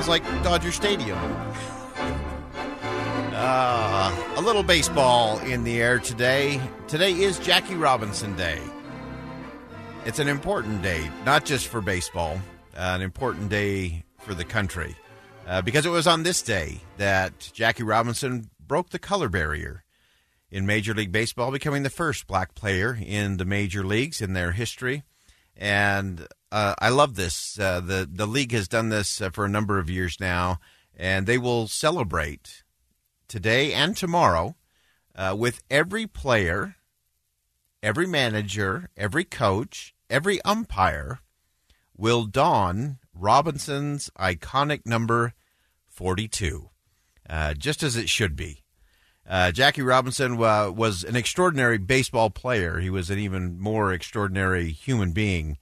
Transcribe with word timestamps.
Sounds 0.00 0.08
like 0.08 0.42
Dodger 0.42 0.72
Stadium. 0.72 1.18
Uh, 3.34 4.32
a 4.36 4.40
little 4.40 4.62
baseball 4.62 5.38
in 5.40 5.62
the 5.62 5.78
air 5.78 5.98
today. 5.98 6.58
Today 6.88 7.12
is 7.12 7.38
Jackie 7.38 7.74
Robinson 7.74 8.34
Day. 8.34 8.58
It's 10.06 10.18
an 10.18 10.26
important 10.26 10.80
day, 10.80 11.10
not 11.26 11.44
just 11.44 11.66
for 11.66 11.82
baseball, 11.82 12.40
uh, 12.74 12.92
an 12.94 13.02
important 13.02 13.50
day 13.50 14.04
for 14.20 14.32
the 14.32 14.44
country. 14.44 14.96
Uh, 15.46 15.60
because 15.60 15.84
it 15.84 15.90
was 15.90 16.06
on 16.06 16.22
this 16.22 16.40
day 16.40 16.80
that 16.96 17.50
Jackie 17.52 17.82
Robinson 17.82 18.48
broke 18.66 18.90
the 18.90 18.98
color 18.98 19.28
barrier 19.28 19.84
in 20.50 20.64
Major 20.64 20.94
League 20.94 21.12
Baseball, 21.12 21.50
becoming 21.50 21.82
the 21.82 21.90
first 21.90 22.26
black 22.26 22.54
player 22.54 22.98
in 23.04 23.36
the 23.36 23.44
major 23.44 23.84
leagues 23.84 24.22
in 24.22 24.32
their 24.32 24.52
history. 24.52 25.02
And 25.60 26.26
uh, 26.50 26.74
I 26.78 26.88
love 26.88 27.16
this. 27.16 27.58
Uh, 27.60 27.80
the 27.80 28.08
the 28.10 28.26
league 28.26 28.52
has 28.52 28.66
done 28.66 28.88
this 28.88 29.20
uh, 29.20 29.28
for 29.28 29.44
a 29.44 29.48
number 29.48 29.78
of 29.78 29.90
years 29.90 30.18
now, 30.18 30.58
and 30.96 31.26
they 31.26 31.36
will 31.36 31.68
celebrate 31.68 32.62
today 33.28 33.74
and 33.74 33.94
tomorrow 33.94 34.56
uh, 35.14 35.36
with 35.38 35.62
every 35.70 36.06
player, 36.06 36.76
every 37.82 38.06
manager, 38.06 38.88
every 38.96 39.24
coach, 39.24 39.94
every 40.08 40.40
umpire 40.42 41.20
will 41.94 42.24
don 42.24 42.98
Robinson's 43.14 44.08
iconic 44.18 44.86
number 44.86 45.34
forty 45.90 46.26
two, 46.26 46.70
uh, 47.28 47.52
just 47.52 47.82
as 47.82 47.96
it 47.96 48.08
should 48.08 48.34
be. 48.34 48.64
Uh, 49.28 49.52
Jackie 49.52 49.82
Robinson 49.82 50.42
uh, 50.42 50.70
was 50.70 51.04
an 51.04 51.16
extraordinary 51.16 51.78
baseball 51.78 52.30
player. 52.30 52.80
He 52.80 52.90
was 52.90 53.10
an 53.10 53.18
even 53.18 53.60
more 53.60 53.92
extraordinary 53.92 54.70
human 54.70 55.12
being 55.12 55.58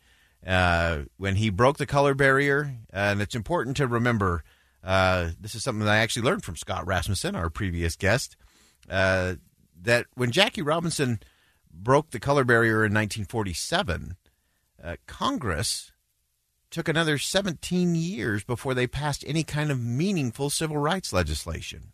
uh, 0.47 1.01
when 1.17 1.37
he 1.37 1.51
broke 1.51 1.77
the 1.77 1.87
color 1.87 2.15
barrier. 2.15 2.77
and 2.91 3.21
it's 3.21 3.35
important 3.35 3.77
to 3.77 3.87
remember 3.87 4.43
uh, 4.83 5.31
this 5.41 5.55
is 5.55 5.63
something 5.63 5.85
that 5.85 5.93
I 5.93 5.99
actually 5.99 6.23
learned 6.23 6.45
from 6.45 6.57
Scott 6.57 6.87
Rasmussen, 6.87 7.35
our 7.35 7.51
previous 7.51 7.97
guest, 7.97 8.37
uh, 8.89 9.35
that 9.83 10.07
when 10.15 10.31
Jackie 10.31 10.63
Robinson 10.63 11.21
broke 11.71 12.11
the 12.11 12.21
color 12.21 12.45
barrier 12.45 12.85
in 12.85 12.95
1947, 12.95 14.17
uh, 14.83 14.97
Congress 15.07 15.93
took 16.71 16.89
another 16.89 17.19
17 17.19 17.95
years 17.95 18.45
before 18.45 18.75
they 18.75 18.87
passed 18.87 19.25
any 19.27 19.43
kind 19.43 19.71
of 19.71 19.81
meaningful 19.81 20.51
civil 20.51 20.77
rights 20.77 21.13
legislation. 21.13 21.93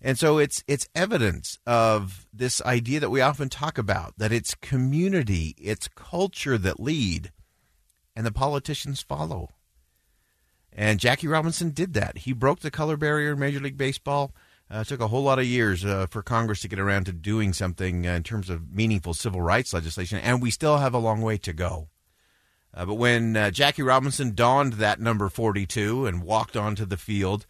And 0.00 0.18
so 0.18 0.38
it's 0.38 0.62
it's 0.68 0.88
evidence 0.94 1.58
of 1.66 2.26
this 2.32 2.62
idea 2.62 3.00
that 3.00 3.10
we 3.10 3.20
often 3.20 3.48
talk 3.48 3.78
about 3.78 4.14
that 4.18 4.32
it's 4.32 4.54
community, 4.54 5.56
it's 5.58 5.88
culture 5.88 6.56
that 6.58 6.78
lead 6.78 7.32
and 8.14 8.24
the 8.24 8.32
politicians 8.32 9.02
follow. 9.02 9.50
And 10.72 11.00
Jackie 11.00 11.26
Robinson 11.26 11.70
did 11.70 11.94
that. 11.94 12.18
He 12.18 12.32
broke 12.32 12.60
the 12.60 12.70
color 12.70 12.96
barrier 12.96 13.32
in 13.32 13.38
Major 13.38 13.58
League 13.58 13.76
Baseball. 13.76 14.32
Uh, 14.70 14.80
it 14.80 14.86
took 14.88 15.00
a 15.00 15.08
whole 15.08 15.22
lot 15.22 15.38
of 15.38 15.46
years 15.46 15.84
uh, 15.84 16.06
for 16.10 16.22
Congress 16.22 16.60
to 16.60 16.68
get 16.68 16.78
around 16.78 17.06
to 17.06 17.12
doing 17.12 17.52
something 17.52 18.06
uh, 18.06 18.12
in 18.12 18.22
terms 18.22 18.50
of 18.50 18.70
meaningful 18.70 19.14
civil 19.14 19.40
rights 19.40 19.72
legislation, 19.72 20.18
and 20.18 20.42
we 20.42 20.50
still 20.50 20.76
have 20.76 20.94
a 20.94 20.98
long 20.98 21.22
way 21.22 21.38
to 21.38 21.52
go. 21.52 21.88
Uh, 22.74 22.84
but 22.84 22.94
when 22.94 23.36
uh, 23.36 23.50
Jackie 23.50 23.82
Robinson 23.82 24.34
donned 24.34 24.74
that 24.74 25.00
number 25.00 25.28
42 25.28 26.06
and 26.06 26.22
walked 26.22 26.56
onto 26.56 26.84
the 26.84 26.98
field, 26.98 27.46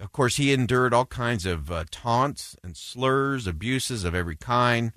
of 0.00 0.12
course, 0.12 0.36
he 0.36 0.52
endured 0.52 0.92
all 0.92 1.06
kinds 1.06 1.46
of 1.46 1.70
uh, 1.70 1.84
taunts 1.90 2.56
and 2.64 2.76
slurs, 2.76 3.46
abuses 3.46 4.04
of 4.04 4.14
every 4.14 4.36
kind, 4.36 4.92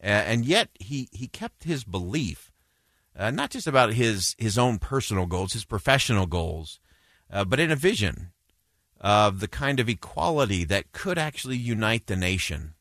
and 0.00 0.44
yet 0.44 0.70
he, 0.78 1.08
he 1.12 1.26
kept 1.26 1.64
his 1.64 1.84
belief, 1.84 2.52
not 3.18 3.50
just 3.50 3.66
about 3.66 3.92
his, 3.92 4.34
his 4.38 4.56
own 4.56 4.78
personal 4.78 5.26
goals, 5.26 5.52
his 5.52 5.64
professional 5.64 6.26
goals, 6.26 6.80
uh, 7.30 7.44
but 7.44 7.60
in 7.60 7.70
a 7.70 7.76
vision 7.76 8.32
of 9.00 9.40
the 9.40 9.48
kind 9.48 9.78
of 9.80 9.88
equality 9.88 10.64
that 10.64 10.92
could 10.92 11.18
actually 11.18 11.56
unite 11.56 12.06
the 12.06 12.16
nation. 12.16 12.74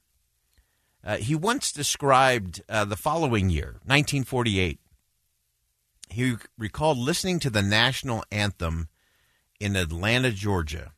Uh, 1.04 1.18
he 1.18 1.36
once 1.36 1.72
described 1.72 2.62
uh, 2.68 2.84
the 2.86 2.96
following 2.96 3.50
year, 3.50 3.80
1948. 3.86 4.80
He 6.10 6.36
recalled 6.58 6.98
listening 6.98 7.40
to 7.40 7.50
the 7.50 7.62
national 7.62 8.24
anthem 8.32 8.90
in 9.60 9.76
Atlanta, 9.76 10.32
Georgia. 10.32 10.94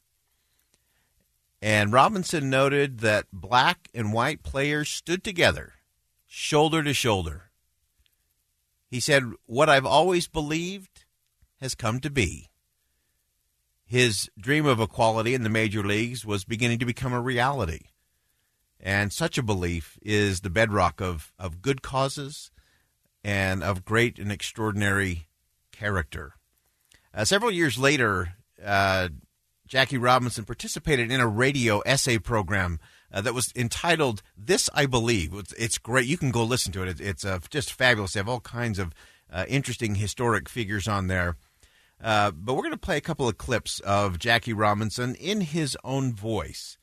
And 1.61 1.91
Robinson 1.91 2.49
noted 2.49 2.99
that 2.99 3.25
black 3.33 3.89
and 3.93 4.13
white 4.13 4.43
players 4.43 4.89
stood 4.89 5.23
together, 5.23 5.73
shoulder 6.25 6.83
to 6.83 6.93
shoulder. 6.93 7.51
He 8.89 8.99
said, 8.99 9.23
What 9.45 9.69
I've 9.69 9.85
always 9.85 10.27
believed 10.27 11.05
has 11.59 11.75
come 11.75 11.99
to 11.99 12.09
be 12.09 12.49
his 13.89 14.29
dream 14.39 14.67
of 14.67 14.79
equality 14.79 15.33
in 15.33 15.41
the 15.41 15.49
major 15.49 15.81
leagues 15.81 16.23
was 16.23 16.45
beginning 16.45 16.77
to 16.77 16.85
become 16.85 17.11
a 17.11 17.19
reality. 17.19 17.87
And 18.79 19.11
such 19.11 19.35
a 19.39 19.43
belief 19.43 19.97
is 20.03 20.41
the 20.41 20.51
bedrock 20.51 21.01
of, 21.01 21.33
of 21.39 21.63
good 21.63 21.81
causes 21.81 22.51
and 23.23 23.63
of 23.63 23.83
great 23.83 24.19
and 24.19 24.31
extraordinary 24.31 25.27
character. 25.71 26.33
Uh, 27.15 27.25
several 27.25 27.49
years 27.49 27.79
later, 27.79 28.35
uh, 28.63 29.09
Jackie 29.69 29.99
Robinson 29.99 30.45
participated 30.45 31.11
in 31.11 31.21
a 31.21 31.27
radio 31.27 31.79
essay 31.81 32.17
program 32.17 32.79
uh, 33.13 33.21
that 33.21 33.35
was 33.35 33.53
entitled 33.55 34.23
"This 34.35 34.67
I 34.73 34.87
Believe." 34.87 35.31
It's, 35.35 35.53
it's, 35.53 35.77
great. 35.77 36.07
You 36.07 36.17
can 36.17 36.31
go 36.31 36.43
listen 36.43 36.73
to 36.73 36.83
it. 36.83 36.99
It's, 36.99 37.23
it's 37.23 37.47
just 37.49 37.71
fabulous. 37.71 38.13
They 38.13 38.19
have 38.19 38.27
all 38.27 38.39
kinds 38.39 38.79
of 38.79 38.95
uh, 39.31 39.45
interesting 39.47 39.95
historic 39.95 40.49
figures 40.49 40.87
on 40.87 41.05
there. 41.05 41.37
Uh, 42.03 42.31
but 42.31 42.55
we're 42.55 42.63
going 42.63 42.71
to 42.71 42.77
play 42.77 42.97
a 42.97 43.01
couple 43.01 43.27
of 43.27 43.37
clips 43.37 43.79
of 43.81 44.17
Jackie 44.17 44.53
Robinson 44.53 45.13
in 45.15 45.41
his 45.41 45.77
own 45.83 46.13
voice 46.13 46.77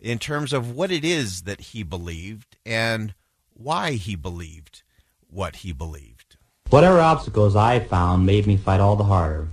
in 0.00 0.18
terms 0.18 0.54
of 0.54 0.74
what 0.74 0.90
it 0.90 1.04
is 1.04 1.42
that 1.42 1.60
he 1.60 1.82
believed 1.82 2.56
and 2.64 3.12
why 3.52 3.92
he 3.92 4.16
believed 4.16 4.82
what 5.28 5.56
he 5.56 5.72
believed. 5.72 6.36
Whatever 6.70 7.00
obstacles 7.00 7.56
I 7.56 7.80
found 7.80 8.24
made 8.24 8.46
me 8.46 8.56
fight 8.56 8.80
all 8.80 8.96
the 8.96 9.04
harder. 9.04 9.48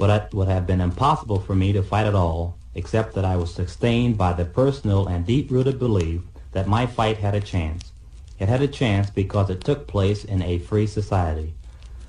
But 0.00 0.08
it 0.22 0.34
would 0.34 0.48
have 0.48 0.66
been 0.66 0.80
impossible 0.80 1.40
for 1.40 1.54
me 1.54 1.74
to 1.74 1.82
fight 1.82 2.06
at 2.06 2.14
all, 2.14 2.56
except 2.74 3.14
that 3.14 3.24
I 3.26 3.36
was 3.36 3.52
sustained 3.52 4.16
by 4.16 4.32
the 4.32 4.46
personal 4.46 5.06
and 5.06 5.26
deep-rooted 5.26 5.78
belief 5.78 6.22
that 6.52 6.66
my 6.66 6.86
fight 6.86 7.18
had 7.18 7.34
a 7.34 7.40
chance. 7.40 7.92
It 8.38 8.48
had 8.48 8.62
a 8.62 8.66
chance 8.66 9.10
because 9.10 9.50
it 9.50 9.62
took 9.62 9.86
place 9.86 10.24
in 10.24 10.40
a 10.40 10.58
free 10.58 10.86
society. 10.86 11.52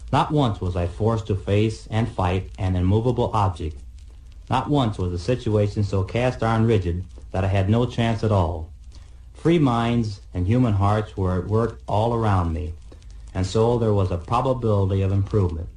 Not 0.09 0.31
once 0.31 0.61
was 0.61 0.77
I 0.77 0.87
forced 0.87 1.27
to 1.27 1.35
face 1.35 1.85
and 1.91 2.07
fight 2.07 2.49
an 2.57 2.77
immovable 2.77 3.29
object. 3.33 3.77
Not 4.49 4.69
once 4.69 4.97
was 4.97 5.11
the 5.11 5.19
situation 5.19 5.83
so 5.83 6.05
cast 6.05 6.41
iron 6.41 6.65
rigid 6.65 7.03
that 7.33 7.43
I 7.43 7.47
had 7.47 7.69
no 7.69 7.85
chance 7.85 8.23
at 8.23 8.31
all. 8.31 8.69
Free 9.33 9.59
minds 9.59 10.21
and 10.33 10.47
human 10.47 10.75
hearts 10.75 11.17
were 11.17 11.39
at 11.39 11.47
work 11.47 11.81
all 11.87 12.13
around 12.13 12.53
me, 12.53 12.71
and 13.33 13.45
so 13.45 13.77
there 13.77 13.93
was 13.93 14.11
a 14.11 14.17
probability 14.17 15.01
of 15.01 15.11
improvement. 15.11 15.67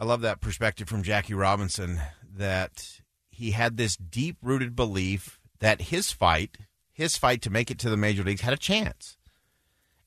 I 0.00 0.04
love 0.04 0.22
that 0.22 0.40
perspective 0.40 0.88
from 0.88 1.02
Jackie 1.02 1.34
Robinson 1.34 2.00
that 2.34 3.02
he 3.28 3.50
had 3.50 3.76
this 3.76 3.98
deep 3.98 4.38
rooted 4.40 4.74
belief 4.74 5.38
that 5.58 5.82
his 5.82 6.10
fight, 6.10 6.56
his 6.90 7.18
fight 7.18 7.42
to 7.42 7.50
make 7.50 7.70
it 7.70 7.78
to 7.80 7.90
the 7.90 7.98
major 7.98 8.24
leagues, 8.24 8.40
had 8.40 8.54
a 8.54 8.56
chance. 8.56 9.18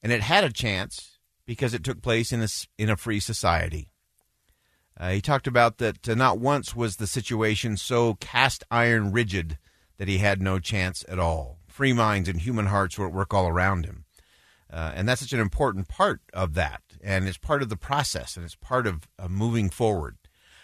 And 0.02 0.12
it 0.12 0.22
had 0.22 0.44
a 0.44 0.52
chance 0.52 1.20
because 1.46 1.76
it 1.76 1.84
took 1.84 2.02
place 2.02 2.32
in 2.32 2.42
a, 2.42 2.48
in 2.80 2.90
a 2.90 2.98
free 2.98 3.20
society. 3.20 3.92
Uh, 5.00 5.12
he 5.12 5.22
talked 5.22 5.46
about 5.46 5.78
that 5.78 6.10
uh, 6.10 6.16
not 6.16 6.40
once 6.40 6.76
was 6.76 6.96
the 6.96 7.06
situation 7.06 7.78
so 7.78 8.16
cast 8.16 8.64
iron 8.72 9.12
rigid 9.12 9.60
that 9.98 10.08
he 10.08 10.18
had 10.18 10.42
no 10.42 10.58
chance 10.58 11.06
at 11.08 11.20
all. 11.20 11.60
Free 11.68 11.94
minds 11.94 12.28
and 12.28 12.42
human 12.42 12.66
hearts 12.66 12.98
were 12.98 13.08
at 13.08 13.14
work 13.14 13.32
all 13.32 13.48
around 13.48 13.86
him. 13.86 14.06
Uh, 14.72 14.92
and 14.96 15.08
that's 15.08 15.22
such 15.22 15.34
an 15.34 15.40
important 15.40 15.88
part 15.88 16.22
of 16.34 16.56
that. 16.56 16.82
And 17.04 17.28
it's 17.28 17.38
part 17.38 17.62
of 17.62 17.70
the 17.70 17.78
process 17.78 18.38
and 18.38 18.46
it's 18.46 18.56
part 18.56 18.88
of 18.88 19.08
moving 19.30 19.70
forward. 19.70 20.18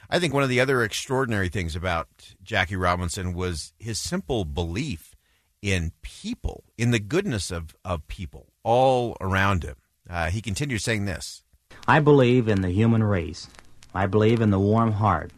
I 0.09 0.19
think 0.19 0.33
one 0.33 0.41
of 0.41 0.49
the 0.49 0.59
other 0.59 0.81
extraordinary 0.81 1.49
things 1.49 1.75
about 1.75 2.07
Jackie 2.41 2.75
Robinson 2.75 3.33
was 3.33 3.73
his 3.77 3.99
simple 3.99 4.45
belief 4.45 5.15
in 5.61 5.91
people, 6.01 6.63
in 6.77 6.91
the 6.91 6.99
goodness 6.99 7.51
of, 7.51 7.75
of 7.85 8.07
people 8.07 8.47
all 8.63 9.15
around 9.21 9.63
him. 9.63 9.75
Uh, 10.09 10.29
he 10.29 10.41
continued 10.41 10.81
saying 10.81 11.05
this 11.05 11.43
I 11.87 11.99
believe 11.99 12.47
in 12.47 12.61
the 12.61 12.71
human 12.71 13.03
race. 13.03 13.47
I 13.93 14.07
believe 14.07 14.41
in 14.41 14.49
the 14.49 14.59
warm 14.59 14.93
heart. 14.93 15.31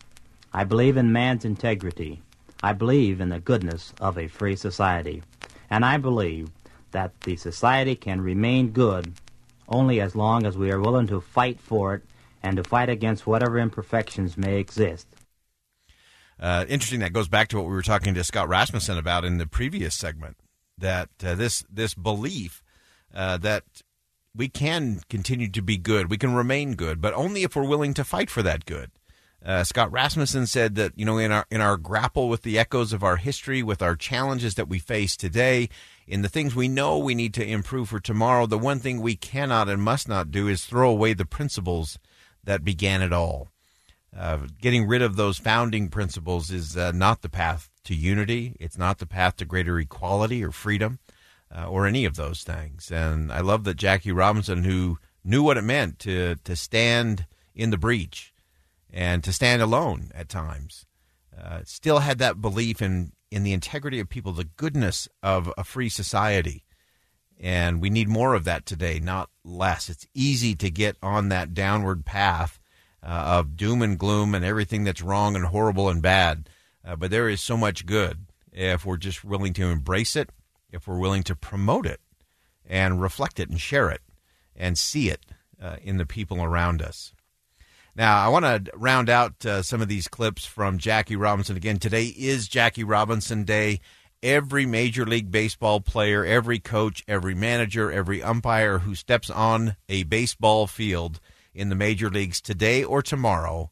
I 0.53 0.63
believe 0.63 0.97
in 0.97 1.11
man's 1.11 1.45
integrity. 1.45 2.21
I 2.63 2.73
believe 2.73 3.19
in 3.19 3.29
the 3.29 3.39
goodness 3.39 3.93
of 3.99 4.17
a 4.17 4.27
free 4.27 4.55
society. 4.55 5.23
And 5.69 5.83
I 5.83 5.97
believe 5.97 6.49
that 6.91 7.19
the 7.21 7.35
society 7.35 7.95
can 7.95 8.21
remain 8.21 8.71
good 8.71 9.13
only 9.71 10.01
as 10.01 10.15
long 10.15 10.45
as 10.45 10.57
we 10.57 10.71
are 10.71 10.79
willing 10.79 11.07
to 11.07 11.21
fight 11.21 11.59
for 11.59 11.95
it 11.95 12.03
and 12.43 12.57
to 12.57 12.63
fight 12.63 12.89
against 12.89 13.25
whatever 13.25 13.57
imperfections 13.57 14.37
may 14.37 14.57
exist. 14.57 15.07
Uh, 16.39 16.65
interesting. 16.67 16.99
That 16.99 17.13
goes 17.13 17.27
back 17.27 17.47
to 17.49 17.57
what 17.57 17.67
we 17.67 17.71
were 17.71 17.81
talking 17.81 18.13
to 18.15 18.23
Scott 18.23 18.49
Rasmussen 18.49 18.97
about 18.97 19.23
in 19.23 19.37
the 19.37 19.45
previous 19.45 19.95
segment. 19.95 20.37
That 20.77 21.09
uh, 21.23 21.35
this 21.35 21.63
this 21.69 21.93
belief 21.93 22.63
uh, 23.13 23.37
that 23.37 23.63
we 24.35 24.47
can 24.47 25.01
continue 25.09 25.49
to 25.49 25.61
be 25.61 25.77
good, 25.77 26.09
we 26.09 26.17
can 26.17 26.33
remain 26.33 26.73
good, 26.73 27.01
but 27.01 27.13
only 27.13 27.43
if 27.43 27.55
we're 27.55 27.67
willing 27.67 27.93
to 27.93 28.03
fight 28.03 28.29
for 28.29 28.41
that 28.41 28.65
good. 28.65 28.89
Uh, 29.43 29.63
Scott 29.63 29.91
Rasmussen 29.91 30.45
said 30.45 30.75
that 30.75 30.93
you 30.95 31.03
know 31.03 31.17
in 31.17 31.31
our 31.31 31.45
in 31.49 31.61
our 31.61 31.75
grapple 31.75 32.29
with 32.29 32.43
the 32.43 32.59
echoes 32.59 32.93
of 32.93 33.03
our 33.03 33.17
history, 33.17 33.63
with 33.63 33.81
our 33.81 33.95
challenges 33.95 34.53
that 34.55 34.67
we 34.67 34.77
face 34.77 35.17
today, 35.17 35.67
in 36.07 36.21
the 36.21 36.29
things 36.29 36.53
we 36.53 36.67
know 36.67 36.97
we 36.97 37.15
need 37.15 37.33
to 37.33 37.45
improve 37.45 37.89
for 37.89 37.99
tomorrow, 37.99 38.45
the 38.45 38.59
one 38.59 38.79
thing 38.79 39.01
we 39.01 39.15
cannot 39.15 39.67
and 39.67 39.81
must 39.81 40.07
not 40.07 40.29
do 40.29 40.47
is 40.47 40.65
throw 40.65 40.89
away 40.89 41.13
the 41.13 41.25
principles 41.25 41.97
that 42.43 42.63
began 42.63 43.01
it 43.01 43.13
all. 43.13 43.49
Uh, 44.15 44.39
getting 44.61 44.87
rid 44.87 45.01
of 45.01 45.15
those 45.15 45.37
founding 45.37 45.87
principles 45.87 46.51
is 46.51 46.75
uh, 46.75 46.91
not 46.91 47.21
the 47.21 47.29
path 47.29 47.69
to 47.85 47.95
unity. 47.95 48.55
It's 48.59 48.77
not 48.77 48.99
the 48.99 49.05
path 49.05 49.37
to 49.37 49.45
greater 49.45 49.79
equality 49.79 50.43
or 50.43 50.51
freedom 50.51 50.99
uh, 51.55 51.67
or 51.67 51.87
any 51.87 52.05
of 52.05 52.15
those 52.15 52.43
things. 52.43 52.91
And 52.91 53.31
I 53.31 53.39
love 53.39 53.63
that 53.63 53.77
Jackie 53.77 54.11
Robinson, 54.11 54.65
who 54.65 54.99
knew 55.23 55.41
what 55.43 55.57
it 55.57 55.63
meant 55.63 55.97
to, 55.99 56.35
to 56.43 56.55
stand 56.55 57.25
in 57.55 57.69
the 57.69 57.77
breach 57.77 58.30
and 58.91 59.23
to 59.23 59.33
stand 59.33 59.61
alone 59.61 60.11
at 60.13 60.29
times, 60.29 60.85
uh, 61.39 61.61
still 61.65 61.99
had 61.99 62.17
that 62.19 62.41
belief 62.41 62.81
in, 62.81 63.13
in 63.29 63.43
the 63.43 63.53
integrity 63.53 63.99
of 63.99 64.09
people, 64.09 64.31
the 64.33 64.43
goodness 64.43 65.07
of 65.23 65.51
a 65.57 65.63
free 65.63 65.89
society. 65.89 66.63
And 67.39 67.81
we 67.81 67.89
need 67.89 68.07
more 68.07 68.35
of 68.35 68.43
that 68.43 68.65
today, 68.65 68.99
not 68.99 69.29
less. 69.43 69.89
It's 69.89 70.05
easy 70.13 70.55
to 70.55 70.69
get 70.69 70.97
on 71.01 71.29
that 71.29 71.53
downward 71.53 72.05
path 72.05 72.59
uh, 73.03 73.07
of 73.07 73.55
doom 73.57 73.81
and 73.81 73.97
gloom 73.97 74.35
and 74.35 74.45
everything 74.45 74.83
that's 74.83 75.01
wrong 75.01 75.35
and 75.35 75.45
horrible 75.45 75.89
and 75.89 76.01
bad. 76.01 76.49
Uh, 76.85 76.95
but 76.95 77.09
there 77.09 77.29
is 77.29 77.41
so 77.41 77.57
much 77.57 77.85
good 77.85 78.27
if 78.51 78.85
we're 78.85 78.97
just 78.97 79.23
willing 79.23 79.53
to 79.53 79.65
embrace 79.65 80.15
it, 80.15 80.29
if 80.71 80.87
we're 80.87 80.99
willing 80.99 81.23
to 81.23 81.35
promote 81.35 81.85
it 81.85 81.99
and 82.67 83.01
reflect 83.01 83.39
it 83.39 83.49
and 83.49 83.59
share 83.59 83.89
it 83.89 84.01
and 84.55 84.77
see 84.77 85.09
it 85.09 85.25
uh, 85.61 85.77
in 85.81 85.97
the 85.97 86.05
people 86.05 86.43
around 86.43 86.81
us. 86.81 87.13
Now, 87.95 88.25
I 88.25 88.29
want 88.29 88.45
to 88.45 88.71
round 88.75 89.09
out 89.09 89.45
uh, 89.45 89.61
some 89.61 89.81
of 89.81 89.89
these 89.89 90.07
clips 90.07 90.45
from 90.45 90.77
Jackie 90.77 91.17
Robinson. 91.17 91.57
Again, 91.57 91.77
today 91.77 92.05
is 92.05 92.47
Jackie 92.47 92.85
Robinson 92.85 93.43
Day 93.43 93.81
every 94.23 94.65
Major 94.65 95.05
League 95.05 95.31
Baseball 95.31 95.81
player, 95.81 96.23
every 96.23 96.59
coach, 96.59 97.03
every 97.07 97.35
manager, 97.35 97.91
every 97.91 98.21
umpire 98.21 98.79
who 98.79 98.95
steps 98.95 99.29
on 99.29 99.75
a 99.89 100.03
baseball 100.03 100.67
field 100.67 101.19
in 101.53 101.69
the 101.69 101.75
major 101.75 102.09
leagues 102.09 102.39
today 102.39 102.83
or 102.83 103.01
tomorrow 103.01 103.71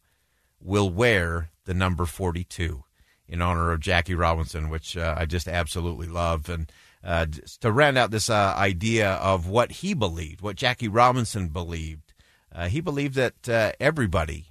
will 0.59 0.89
wear 0.89 1.51
the 1.65 1.73
number 1.73 2.05
42 2.05 2.83
in 3.27 3.41
honor 3.41 3.71
of 3.71 3.79
Jackie 3.79 4.15
Robinson, 4.15 4.69
which 4.69 4.97
uh, 4.97 5.15
I 5.17 5.25
just 5.25 5.47
absolutely 5.47 6.07
love. 6.07 6.49
And 6.49 6.71
uh, 7.03 7.27
to 7.61 7.71
round 7.71 7.97
out 7.97 8.11
this 8.11 8.29
uh, 8.29 8.53
idea 8.57 9.13
of 9.13 9.47
what 9.47 9.71
he 9.71 9.93
believed, 9.93 10.41
what 10.41 10.55
Jackie 10.55 10.87
Robinson 10.87 11.49
believed, 11.49 12.08
uh, 12.53 12.67
he 12.67 12.81
believed 12.81 13.15
that 13.15 13.47
uh, 13.47 13.71
everybody, 13.79 14.47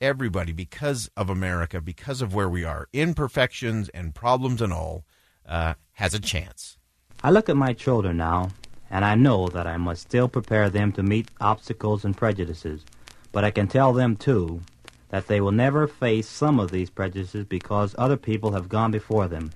everybody, 0.00 0.52
because 0.52 1.10
of 1.16 1.28
America, 1.28 1.80
because 1.80 2.22
of 2.22 2.34
where 2.34 2.48
we 2.48 2.64
are, 2.64 2.88
imperfections 2.92 3.88
and 3.90 4.14
problems 4.14 4.62
and 4.62 4.72
all, 4.72 5.04
uh, 5.46 5.74
has 5.92 6.14
a 6.14 6.20
chance. 6.20 6.78
I 7.22 7.30
look 7.30 7.48
at 7.48 7.56
my 7.56 7.72
children 7.72 8.16
now, 8.16 8.50
and 8.90 9.04
I 9.04 9.14
know 9.14 9.48
that 9.48 9.66
I 9.66 9.76
must 9.76 10.02
still 10.02 10.28
prepare 10.28 10.68
them 10.70 10.92
to 10.92 11.02
meet 11.02 11.28
obstacles 11.40 12.04
and 12.04 12.16
prejudices. 12.16 12.84
But 13.32 13.44
I 13.44 13.50
can 13.50 13.66
tell 13.66 13.92
them, 13.92 14.16
too, 14.16 14.60
that 15.08 15.26
they 15.26 15.40
will 15.40 15.52
never 15.52 15.86
face 15.86 16.28
some 16.28 16.60
of 16.60 16.70
these 16.70 16.90
prejudices 16.90 17.44
because 17.44 17.94
other 17.98 18.16
people 18.16 18.52
have 18.52 18.68
gone 18.68 18.90
before 18.90 19.28
them. 19.28 19.50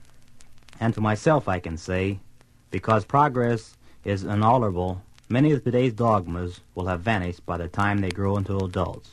And 0.80 0.94
to 0.94 1.00
myself, 1.00 1.48
I 1.48 1.60
can 1.60 1.76
say, 1.76 2.18
because 2.70 3.04
progress 3.04 3.76
is 4.04 4.24
unalterable, 4.24 5.02
many 5.28 5.52
of 5.52 5.64
today's 5.64 5.92
dogmas 5.92 6.60
will 6.74 6.86
have 6.86 7.00
vanished 7.00 7.44
by 7.46 7.56
the 7.56 7.68
time 7.68 7.98
they 7.98 8.10
grow 8.10 8.36
into 8.36 8.56
adults. 8.58 9.10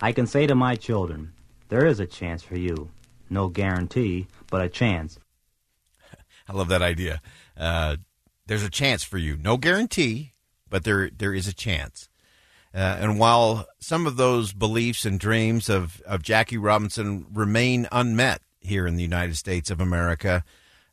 I 0.00 0.12
can 0.12 0.26
say 0.26 0.46
to 0.46 0.54
my 0.54 0.76
children, 0.76 1.32
there 1.68 1.86
is 1.86 2.00
a 2.00 2.06
chance 2.06 2.42
for 2.42 2.56
you. 2.56 2.90
No 3.30 3.48
guarantee, 3.48 4.26
but 4.50 4.62
a 4.62 4.68
chance. 4.68 5.18
I 6.48 6.52
love 6.52 6.68
that 6.68 6.82
idea. 6.82 7.20
Uh, 7.56 7.96
there's 8.46 8.62
a 8.62 8.70
chance 8.70 9.02
for 9.02 9.18
you. 9.18 9.36
No 9.36 9.56
guarantee, 9.56 10.32
but 10.70 10.84
there 10.84 11.10
there 11.10 11.34
is 11.34 11.46
a 11.46 11.54
chance. 11.54 12.08
Uh, 12.74 12.96
and 13.00 13.18
while 13.18 13.66
some 13.80 14.06
of 14.06 14.16
those 14.16 14.52
beliefs 14.52 15.04
and 15.04 15.18
dreams 15.18 15.68
of, 15.68 16.02
of 16.02 16.22
Jackie 16.22 16.58
Robinson 16.58 17.26
remain 17.32 17.88
unmet 17.90 18.42
here 18.60 18.86
in 18.86 18.94
the 18.94 19.02
United 19.02 19.36
States 19.36 19.70
of 19.70 19.80
America, 19.80 20.44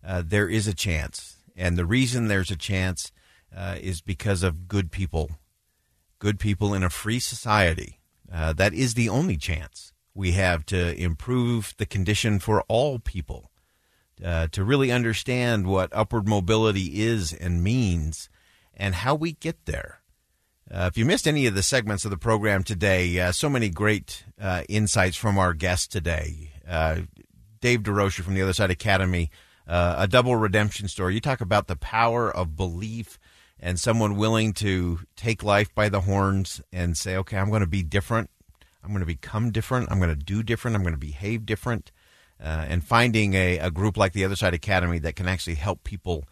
uh, 0.04 0.24
there 0.26 0.48
is 0.48 0.68
a 0.68 0.74
chance. 0.74 1.36
And 1.56 1.78
the 1.78 1.86
reason 1.86 2.28
there's 2.28 2.52
a 2.52 2.56
chance 2.56 3.12
uh, 3.56 3.78
is 3.80 4.02
because 4.02 4.44
of 4.44 4.68
good 4.68 4.92
people. 4.92 5.32
Good 6.20 6.40
people 6.40 6.74
in 6.74 6.84
a 6.84 6.90
free 6.90 7.20
society. 7.20 8.00
Uh, 8.32 8.54
that 8.54 8.74
is 8.74 8.94
the 8.94 9.10
only 9.10 9.38
chance 9.38 9.94
we 10.14 10.32
have 10.32 10.66
to 10.66 10.96
improve 10.96 11.74
the 11.78 11.86
condition 11.86 12.40
for 12.40 12.62
all 12.64 13.00
people 13.00 13.52
uh, 14.24 14.48
to 14.48 14.64
really 14.64 14.92
understand 14.92 15.68
what 15.68 15.90
upward 15.94 16.28
mobility 16.28 17.02
is 17.02 17.34
and 17.34 17.64
means 17.64 18.30
and 18.74 18.96
how 18.96 19.14
we 19.16 19.34
get 19.34 19.66
there. 19.66 20.00
Uh, 20.72 20.90
if 20.92 20.98
you 20.98 21.06
missed 21.06 21.28
any 21.28 21.46
of 21.46 21.54
the 21.54 21.62
segments 21.62 22.06
of 22.06 22.12
the 22.12 22.18
program 22.18 22.64
today, 22.64 23.20
uh, 23.20 23.32
so 23.32 23.50
many 23.50 23.70
great 23.70 24.24
uh, 24.42 24.64
insights 24.68 25.16
from 25.16 25.38
our 25.38 25.54
guest 25.54 25.92
today. 25.92 26.52
Uh, 26.68 27.02
Dave 27.62 27.84
Durocher 27.84 28.24
from 28.24 28.34
the 28.34 28.42
Other 28.42 28.54
Side 28.54 28.72
Academy, 28.72 29.30
uh, 29.68 29.96
a 29.98 30.08
double 30.08 30.36
redemption 30.36 30.88
story. 30.88 31.14
You 31.14 31.22
talk 31.22 31.42
about 31.42 31.68
the 31.68 31.76
power 31.76 32.36
of 32.36 32.56
belief 32.56 33.20
and 33.66 33.80
someone 33.80 34.16
willing 34.16 34.54
to 34.54 35.00
take 35.16 35.42
life 35.42 35.74
by 35.74 35.90
the 35.90 36.02
horns 36.02 36.62
and 36.72 36.96
say, 36.96 37.18
okay, 37.18 37.36
I'm 37.36 37.50
going 37.50 37.62
to 37.62 37.68
be 37.68 37.82
different. 37.82 38.30
I'm 38.84 38.92
going 38.92 39.00
to 39.00 39.08
become 39.08 39.52
different. 39.52 39.92
I'm 39.92 39.98
going 39.98 40.16
to 40.16 40.16
do 40.16 40.44
different. 40.44 40.78
I'm 40.78 40.84
going 40.84 40.94
to 40.94 41.00
behave 41.00 41.48
different 41.48 41.92
uh, 42.40 42.66
and 42.70 42.84
finding 42.84 43.34
a, 43.34 43.58
a 43.58 43.72
group 43.72 43.98
like 43.98 44.14
the 44.14 44.24
Other 44.24 44.36
Side 44.36 44.54
Academy 44.54 45.00
that 45.00 45.16
can 45.16 45.28
actually 45.28 45.56
help 45.56 45.84
people 45.84 46.26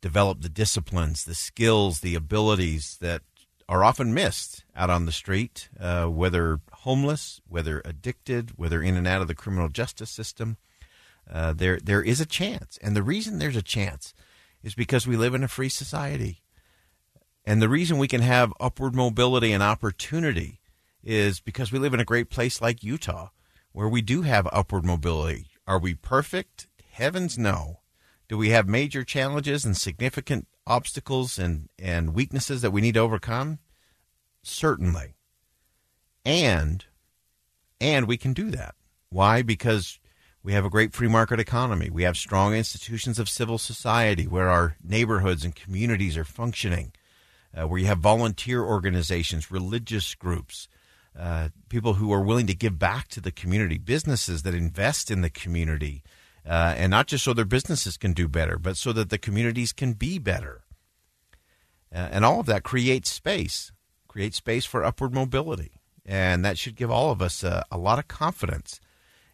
develop 0.00 0.40
the 0.40 0.48
disciplines, 0.48 1.24
the 1.24 1.34
skills, 1.34 1.98
the 1.98 2.14
abilities 2.14 2.96
that 3.00 3.22
are 3.68 3.82
often 3.82 4.14
missed 4.14 4.62
out 4.76 4.88
on 4.88 5.04
the 5.04 5.10
street, 5.10 5.70
uh, 5.80 6.04
whether 6.04 6.60
homeless, 6.72 7.40
whether 7.48 7.82
addicted, 7.84 8.52
whether 8.54 8.80
in 8.80 8.96
and 8.96 9.08
out 9.08 9.20
of 9.20 9.26
the 9.26 9.34
criminal 9.34 9.68
justice 9.68 10.10
system. 10.10 10.58
Uh, 11.28 11.52
there, 11.52 11.80
there 11.82 12.02
is 12.02 12.20
a 12.20 12.26
chance, 12.26 12.78
and 12.80 12.94
the 12.94 13.02
reason 13.02 13.40
there's 13.40 13.56
a 13.56 13.62
chance 13.62 14.14
is 14.62 14.76
because 14.76 15.08
we 15.08 15.16
live 15.16 15.34
in 15.34 15.42
a 15.42 15.48
free 15.48 15.68
society, 15.68 16.40
and 17.48 17.62
the 17.62 17.68
reason 17.70 17.96
we 17.96 18.08
can 18.08 18.20
have 18.20 18.52
upward 18.60 18.94
mobility 18.94 19.52
and 19.52 19.62
opportunity 19.62 20.60
is 21.02 21.40
because 21.40 21.72
we 21.72 21.78
live 21.78 21.94
in 21.94 22.00
a 22.00 22.04
great 22.04 22.28
place 22.28 22.60
like 22.60 22.84
Utah, 22.84 23.30
where 23.72 23.88
we 23.88 24.02
do 24.02 24.20
have 24.20 24.46
upward 24.52 24.84
mobility. 24.84 25.46
Are 25.66 25.78
we 25.78 25.94
perfect? 25.94 26.68
Heavens 26.90 27.38
no. 27.38 27.80
Do 28.28 28.36
we 28.36 28.50
have 28.50 28.68
major 28.68 29.02
challenges 29.02 29.64
and 29.64 29.74
significant 29.74 30.46
obstacles 30.66 31.38
and, 31.38 31.70
and 31.78 32.12
weaknesses 32.12 32.60
that 32.60 32.70
we 32.70 32.82
need 32.82 32.94
to 32.94 33.00
overcome? 33.00 33.60
Certainly. 34.42 35.14
And 36.26 36.84
and 37.80 38.06
we 38.06 38.18
can 38.18 38.34
do 38.34 38.50
that. 38.50 38.74
Why? 39.08 39.40
Because 39.40 39.98
we 40.42 40.52
have 40.52 40.66
a 40.66 40.70
great 40.70 40.92
free 40.92 41.08
market 41.08 41.40
economy. 41.40 41.88
We 41.88 42.02
have 42.02 42.18
strong 42.18 42.52
institutions 42.52 43.18
of 43.18 43.26
civil 43.26 43.56
society 43.56 44.26
where 44.26 44.50
our 44.50 44.76
neighborhoods 44.84 45.46
and 45.46 45.56
communities 45.56 46.18
are 46.18 46.24
functioning, 46.24 46.92
uh, 47.56 47.66
where 47.66 47.80
you 47.80 47.86
have 47.86 47.98
volunteer 47.98 48.62
organizations, 48.62 49.50
religious 49.50 50.14
groups, 50.14 50.68
uh, 51.18 51.48
people 51.68 51.94
who 51.94 52.12
are 52.12 52.22
willing 52.22 52.46
to 52.46 52.54
give 52.54 52.78
back 52.78 53.08
to 53.08 53.20
the 53.20 53.32
community, 53.32 53.78
businesses 53.78 54.42
that 54.42 54.54
invest 54.54 55.10
in 55.10 55.22
the 55.22 55.30
community, 55.30 56.02
uh, 56.46 56.74
and 56.76 56.90
not 56.90 57.06
just 57.06 57.24
so 57.24 57.32
their 57.32 57.44
businesses 57.44 57.96
can 57.96 58.12
do 58.12 58.28
better, 58.28 58.58
but 58.58 58.76
so 58.76 58.92
that 58.92 59.10
the 59.10 59.18
communities 59.18 59.72
can 59.72 59.92
be 59.92 60.18
better. 60.18 60.62
Uh, 61.92 62.08
and 62.10 62.24
all 62.24 62.40
of 62.40 62.46
that 62.46 62.62
creates 62.62 63.10
space, 63.10 63.72
creates 64.06 64.36
space 64.36 64.64
for 64.64 64.84
upward 64.84 65.12
mobility. 65.12 65.72
And 66.04 66.44
that 66.44 66.56
should 66.56 66.76
give 66.76 66.90
all 66.90 67.10
of 67.10 67.20
us 67.20 67.42
a 67.42 67.64
lot 67.76 67.98
of 67.98 68.08
confidence 68.08 68.80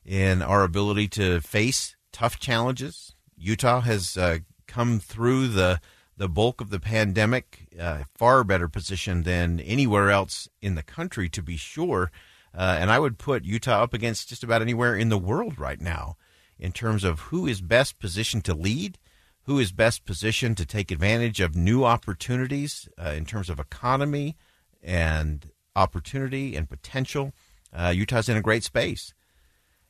in 0.05 0.43
our 0.43 0.65
ability 0.65 1.09
to 1.09 1.41
face 1.41 1.95
tough 2.13 2.39
challenges. 2.39 3.15
Utah 3.37 3.81
has 3.81 4.17
uh, 4.17 4.39
come 4.67 4.99
through 4.99 5.49
the 5.49 5.81
the 6.17 6.29
bulk 6.29 6.61
of 6.61 6.71
the 6.71 6.81
pandemic 6.81 7.67
uh, 7.79 8.05
far 8.15 8.45
better 8.45 8.69
position 8.69 9.23
than 9.23 9.61
anywhere 9.61 10.11
else 10.11 10.49
in 10.63 10.75
the 10.75 10.83
country, 10.83 11.29
to 11.29 11.43
be 11.43 11.57
sure. 11.57 12.11
Uh, 12.57 12.77
and 12.79 12.91
I 12.91 12.99
would 12.99 13.19
put 13.19 13.45
Utah 13.45 13.83
up 13.83 13.95
against 13.95 14.29
just 14.29 14.45
about 14.45 14.63
anywhere 14.63 14.95
in 14.95 15.09
the 15.09 15.19
world 15.19 15.59
right 15.59 15.81
now 15.81 16.17
in 16.59 16.71
terms 16.71 17.03
of 17.03 17.21
who 17.21 17.47
is 17.47 17.61
best 17.61 17.99
positioned 17.99 18.45
to 18.45 18.55
lead, 18.55 18.99
who 19.43 19.59
is 19.59 19.73
best 19.73 20.05
positioned 20.05 20.57
to 20.57 20.65
take 20.65 20.91
advantage 20.91 21.41
of 21.41 21.57
new 21.57 21.85
opportunities 21.85 22.89
uh, 22.99 23.11
in 23.11 23.25
terms 23.25 23.51
of 23.51 23.59
economy 23.59 24.37
and 24.83 25.51
opportunity 25.75 26.55
and 26.55 26.71
potential. 26.71 27.33
Uh, 27.73 27.93
Utah's 27.95 28.29
in 28.29 28.37
a 28.37 28.43
great 28.43 28.63
space. 28.63 29.13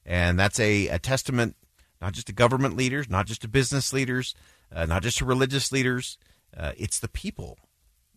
And 0.06 0.38
that's 0.38 0.58
a, 0.58 0.88
a 0.88 0.98
testament 0.98 1.56
not 2.04 2.12
just 2.12 2.26
to 2.26 2.34
government 2.34 2.76
leaders, 2.76 3.08
not 3.08 3.26
just 3.26 3.40
to 3.40 3.48
business 3.48 3.90
leaders, 3.90 4.34
uh, 4.72 4.86
not 4.86 5.02
just 5.02 5.18
to 5.18 5.24
religious 5.24 5.72
leaders. 5.72 6.18
Uh, 6.56 6.72
it's 6.76 6.98
the 6.98 7.08
people. 7.08 7.58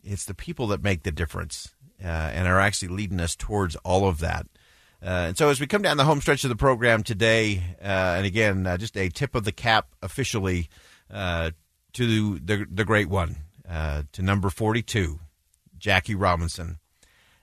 It's 0.03 0.25
the 0.25 0.33
people 0.33 0.67
that 0.67 0.83
make 0.83 1.03
the 1.03 1.11
difference 1.11 1.73
uh, 2.03 2.07
and 2.07 2.47
are 2.47 2.59
actually 2.59 2.89
leading 2.89 3.19
us 3.19 3.35
towards 3.35 3.75
all 3.77 4.07
of 4.07 4.19
that. 4.19 4.45
Uh, 5.01 5.29
and 5.29 5.37
so, 5.37 5.49
as 5.49 5.59
we 5.59 5.67
come 5.67 5.81
down 5.81 5.97
the 5.97 6.05
home 6.05 6.21
stretch 6.21 6.43
of 6.43 6.49
the 6.49 6.55
program 6.55 7.03
today, 7.03 7.61
uh, 7.81 8.15
and 8.17 8.25
again, 8.25 8.63
just 8.79 8.97
a 8.97 9.09
tip 9.09 9.35
of 9.35 9.43
the 9.43 9.51
cap 9.51 9.87
officially 10.01 10.69
to 11.11 11.53
the 11.93 12.65
the 12.71 12.85
great 12.85 13.09
one, 13.09 13.35
to 13.67 14.21
number 14.21 14.49
forty 14.49 14.81
two, 14.81 15.19
Jackie 15.77 16.15
Robinson. 16.15 16.79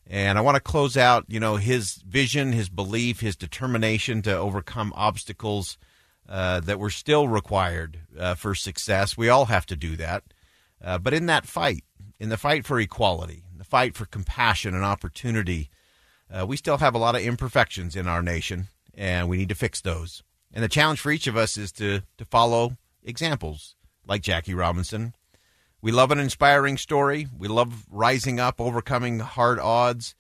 And 0.07 0.37
I 0.37 0.43
want 0.43 0.57
to 0.57 0.61
close 0.61 0.97
out, 0.97 1.25
you 1.29 1.41
know, 1.41 1.57
his 1.57 1.95
vision, 2.07 2.53
his 2.53 2.69
belief, 2.69 3.21
his 3.21 3.37
determination 3.37 4.21
to 4.23 4.37
overcome 4.37 4.93
obstacles 4.95 5.79
uh, 6.29 6.61
that 6.61 6.79
were 6.79 6.91
still 6.91 7.29
required 7.29 8.01
uh, 8.19 8.35
for 8.35 8.55
success. 8.55 9.17
We 9.17 9.29
all 9.29 9.47
have 9.47 9.67
to 9.67 9.77
do 9.77 9.97
that. 9.97 10.25
Uh, 10.83 10.99
but 10.99 11.15
in 11.15 11.27
that 11.27 11.47
fight, 11.47 11.85
in 12.19 12.29
the 12.29 12.37
fight 12.37 12.67
for 12.67 12.79
equality, 12.79 13.45
the 13.57 13.65
fight 13.65 13.95
for 13.95 14.07
compassion 14.07 14.75
and 14.75 14.85
opportunity, 14.85 15.71
uh, 16.31 16.47
we 16.47 16.57
still 16.57 16.79
have 16.79 16.95
a 16.95 16.99
lot 16.99 17.15
of 17.15 17.23
imperfections 17.23 17.97
in 17.97 18.07
our 18.07 18.23
nation, 18.23 18.69
and 18.95 19.29
we 19.29 19.37
need 19.37 19.49
to 19.49 19.55
fix 19.55 19.81
those. 19.81 20.23
And 20.53 20.63
the 20.63 20.69
challenge 20.69 21.01
for 21.01 21.11
each 21.11 21.27
of 21.27 21.37
us 21.37 21.57
is 21.57 21.73
to, 21.73 22.03
to 22.19 22.25
follow 22.25 22.77
examples 23.03 23.75
like 24.07 24.23
Jackie 24.23 24.55
Robinson. 24.55 25.15
We 25.81 25.93
love 25.93 26.11
an 26.11 26.19
inspiring 26.19 26.79
story. 26.79 27.27
We 27.37 27.49
love 27.49 27.85
rising 27.91 28.41
up, 28.41 28.61
overcoming 28.61 29.19
hard 29.19 29.59
odds. 29.59 30.15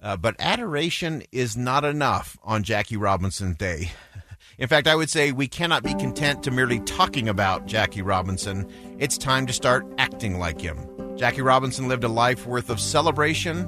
Uh, 0.00 0.16
but 0.16 0.36
adoration 0.38 1.22
is 1.30 1.56
not 1.56 1.84
enough 1.84 2.38
on 2.42 2.62
Jackie 2.62 2.96
Robinson 2.96 3.54
Day. 3.54 3.92
In 4.62 4.68
fact, 4.68 4.86
I 4.86 4.94
would 4.94 5.10
say 5.10 5.32
we 5.32 5.48
cannot 5.48 5.82
be 5.82 5.92
content 5.94 6.44
to 6.44 6.52
merely 6.52 6.78
talking 6.78 7.28
about 7.28 7.66
Jackie 7.66 8.00
Robinson. 8.00 8.64
It's 9.00 9.18
time 9.18 9.44
to 9.48 9.52
start 9.52 9.84
acting 9.98 10.38
like 10.38 10.60
him. 10.60 10.78
Jackie 11.16 11.42
Robinson 11.42 11.88
lived 11.88 12.04
a 12.04 12.08
life 12.08 12.46
worth 12.46 12.70
of 12.70 12.78
celebration 12.78 13.66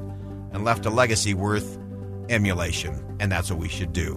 and 0.52 0.62
left 0.62 0.86
a 0.86 0.90
legacy 0.90 1.34
worth 1.34 1.80
emulation, 2.28 3.04
and 3.18 3.32
that's 3.32 3.50
what 3.50 3.58
we 3.58 3.68
should 3.68 3.92
do. 3.92 4.16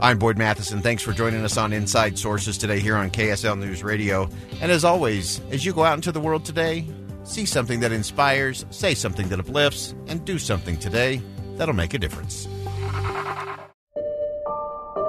I'm 0.00 0.18
Boyd 0.18 0.38
Matheson. 0.38 0.80
Thanks 0.80 1.02
for 1.02 1.12
joining 1.12 1.44
us 1.44 1.58
on 1.58 1.74
Inside 1.74 2.18
Sources 2.18 2.56
today 2.56 2.80
here 2.80 2.96
on 2.96 3.10
KSL 3.10 3.58
News 3.58 3.84
Radio. 3.84 4.26
And 4.62 4.72
as 4.72 4.86
always, 4.86 5.42
as 5.50 5.66
you 5.66 5.74
go 5.74 5.84
out 5.84 5.98
into 5.98 6.12
the 6.12 6.20
world 6.20 6.46
today, 6.46 6.86
see 7.24 7.44
something 7.44 7.80
that 7.80 7.92
inspires, 7.92 8.64
say 8.70 8.94
something 8.94 9.28
that 9.28 9.38
uplifts, 9.38 9.94
and 10.06 10.24
do 10.24 10.38
something 10.38 10.78
today 10.78 11.20
that'll 11.56 11.74
make 11.74 11.92
a 11.92 11.98
difference. 11.98 12.48